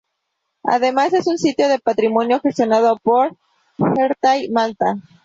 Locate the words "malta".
4.49-4.95